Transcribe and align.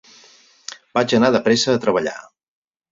Vaig 0.99 1.15
anar 1.19 1.31
de 1.37 1.43
presa 1.49 1.77
a 1.79 1.85
treballar. 1.87 2.17